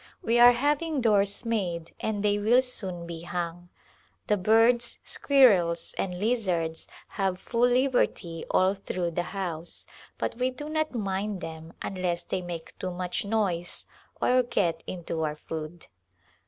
[0.23, 3.69] We are having doors made and they will soon be hung.
[4.25, 9.85] The birds, squirrels, and lizards have full liberty all through the house,
[10.17, 13.85] but we do not mind them unless they make too much noise
[14.19, 15.85] or get into our food.